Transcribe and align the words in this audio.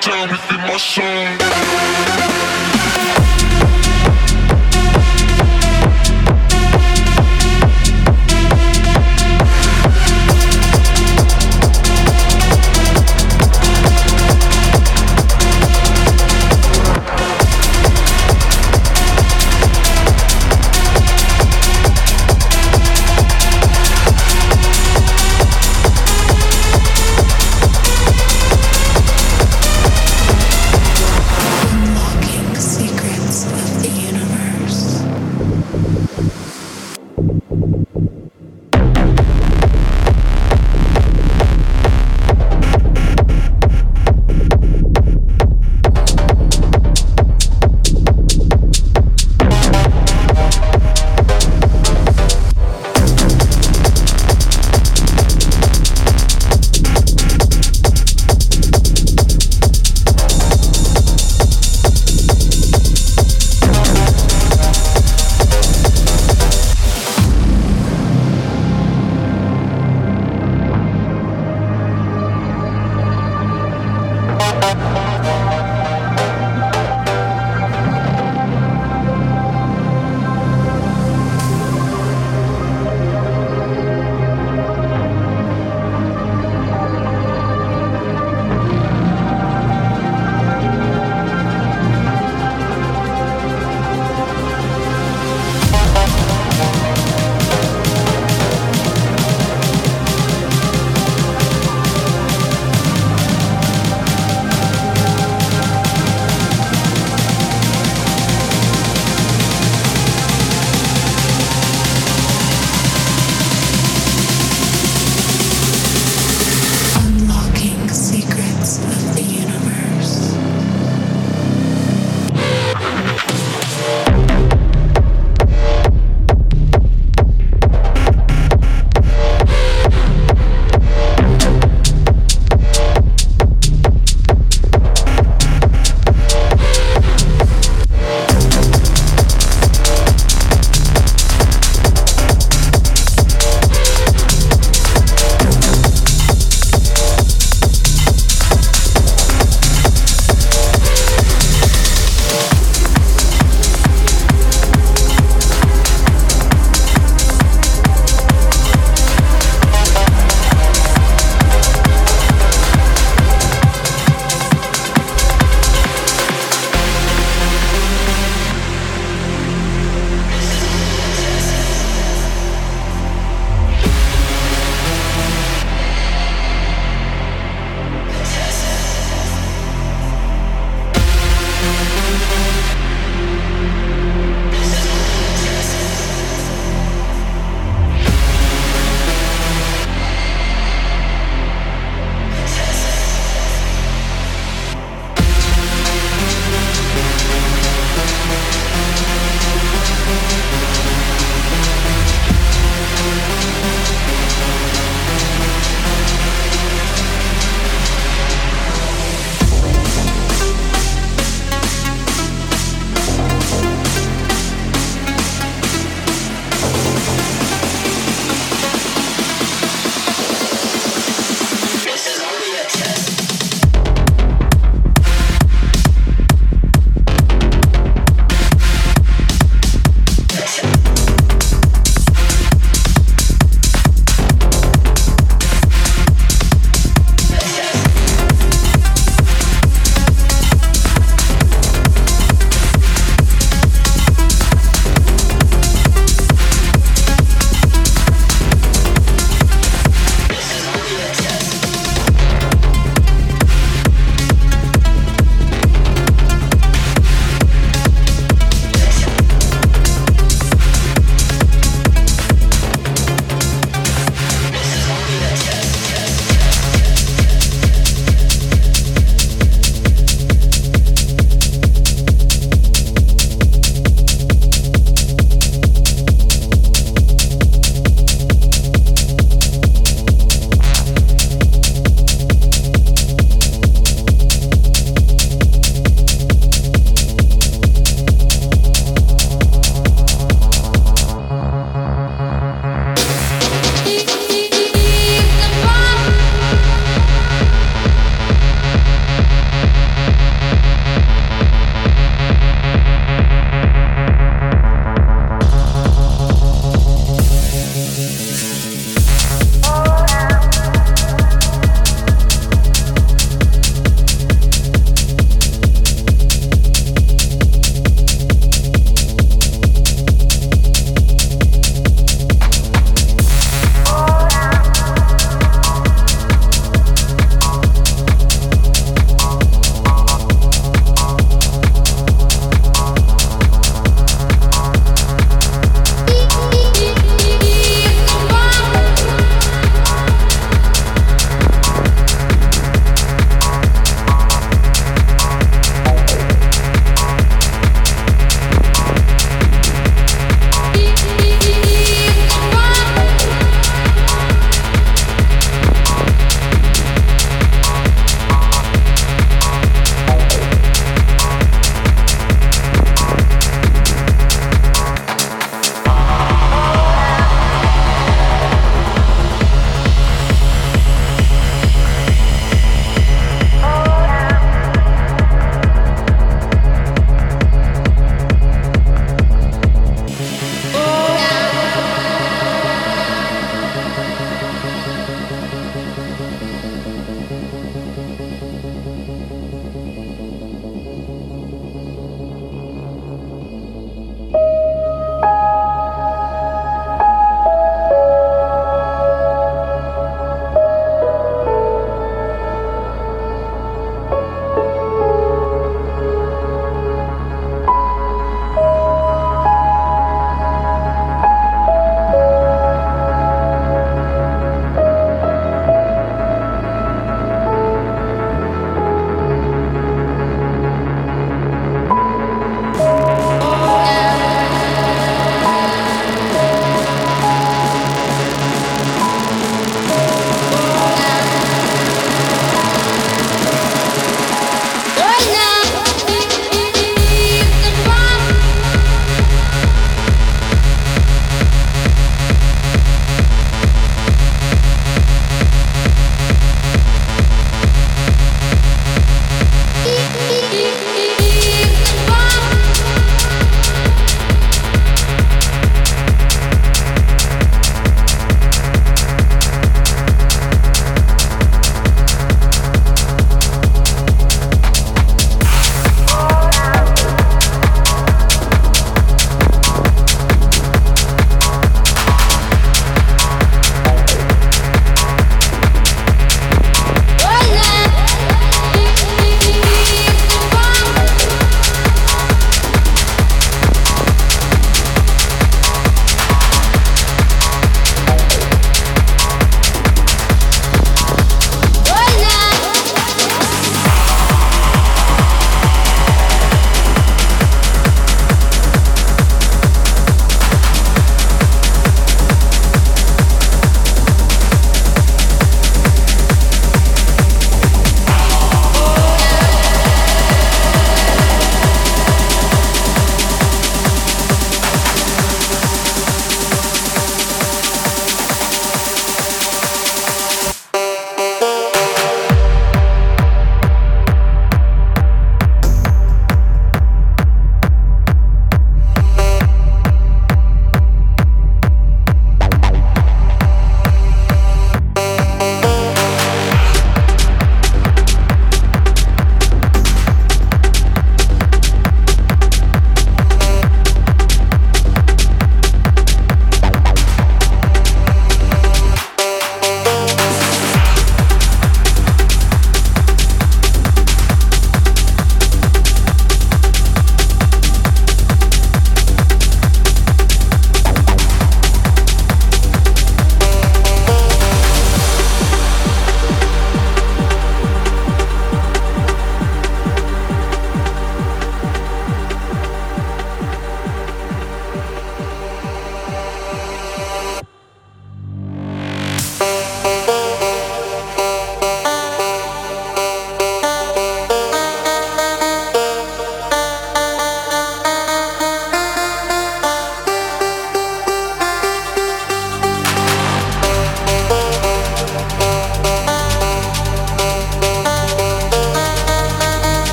time 0.00 0.30
within 0.30 0.60
my 0.60 0.76
soul 0.76 1.45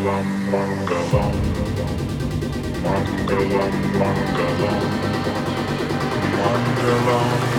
Mangalam, 0.00 0.24
Mangalam, 0.50 1.34
Mangalam, 2.80 3.74
Mangalam, 4.00 4.84
Mangalam. 6.40 7.50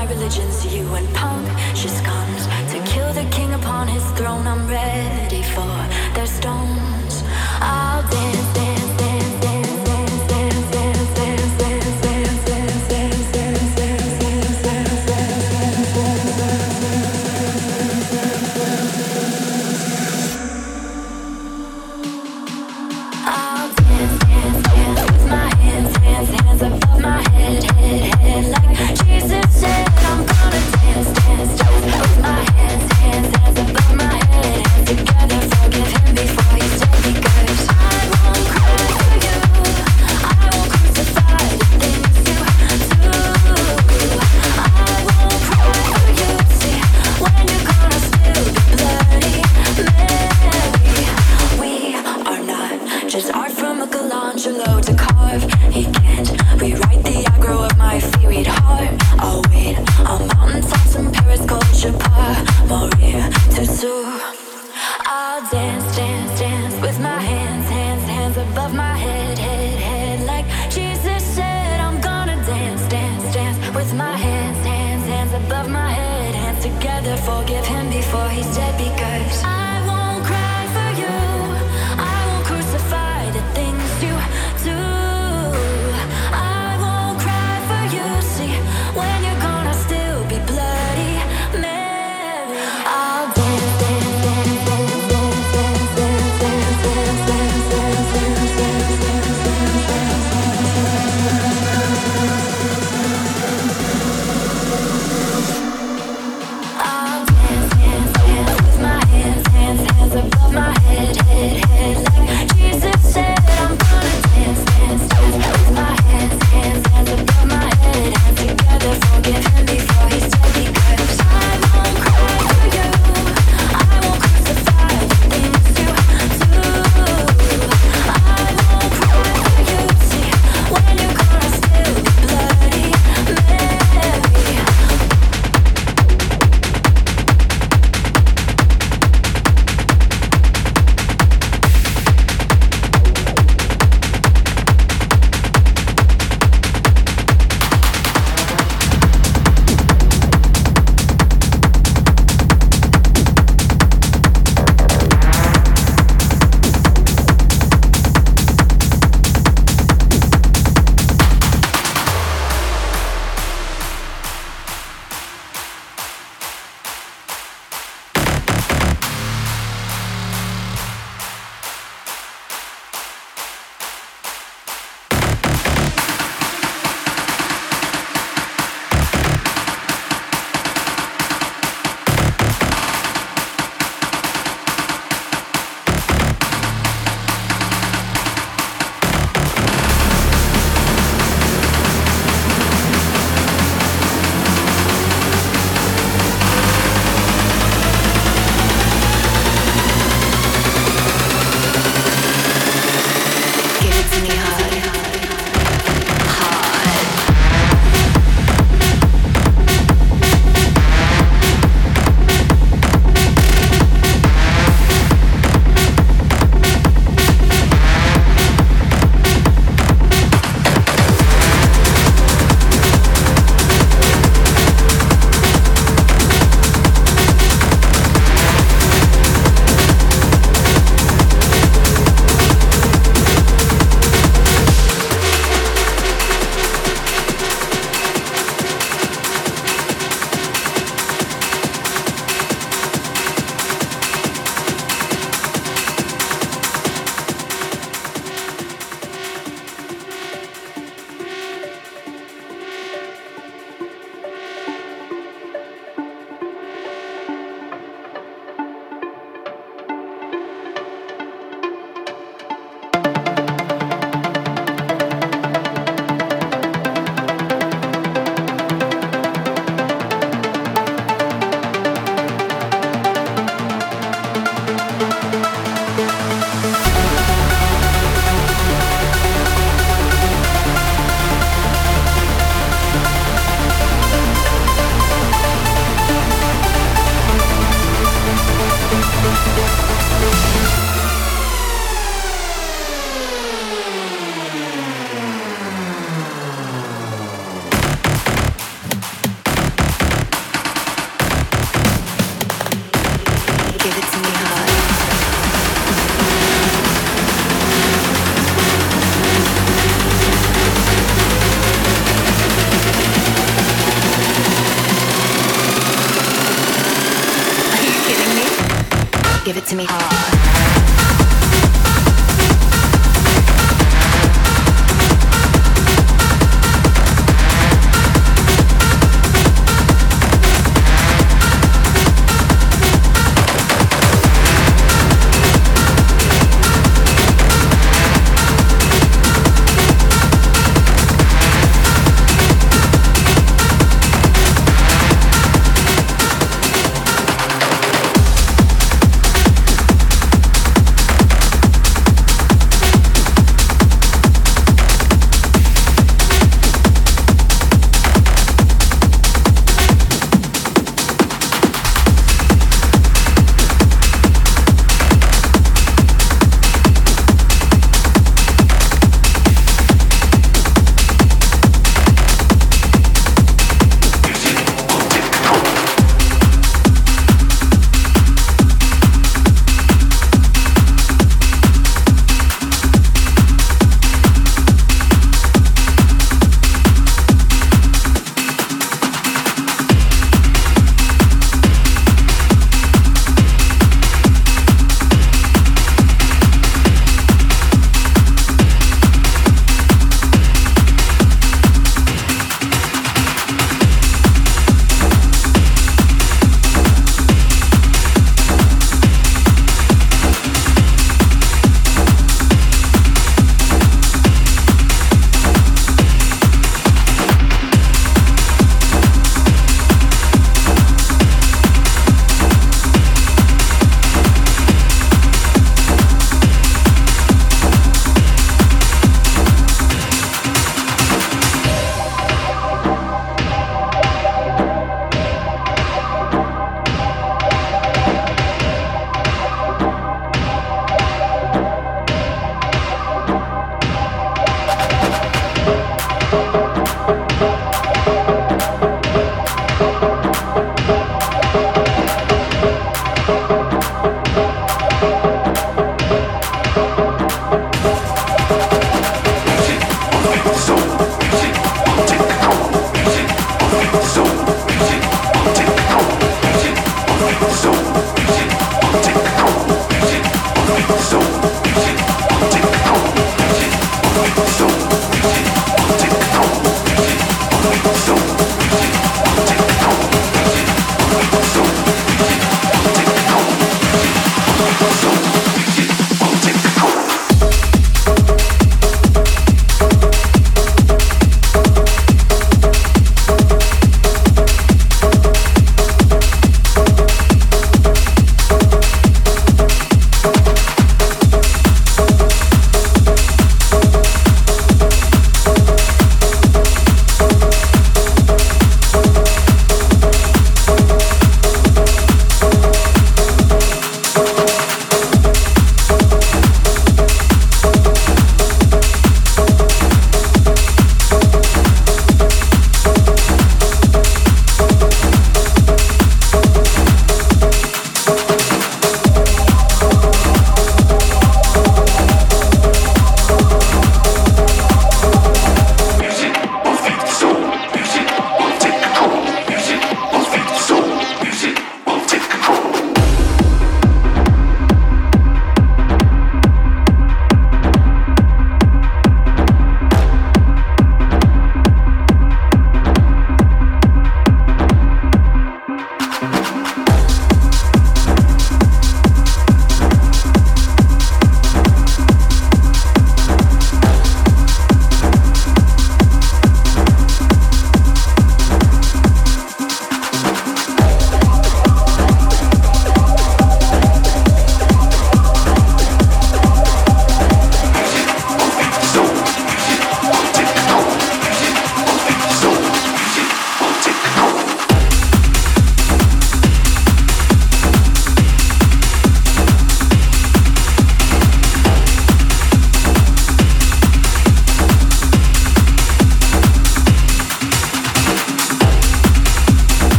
my 0.00 0.06
religion's 0.06 0.64
you 0.74 0.94
and 0.94 1.19